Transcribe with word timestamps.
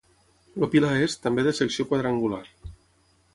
El 0.61 0.63
pilar 0.75 0.93
és, 1.07 1.17
també 1.25 1.43
de 1.49 1.53
secció 1.59 1.85
quadrangular. 1.93 2.41